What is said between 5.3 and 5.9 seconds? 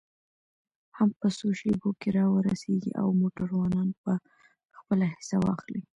واخلي.